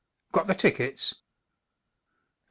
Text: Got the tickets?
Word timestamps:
Got 0.31 0.47
the 0.47 0.55
tickets? 0.55 1.13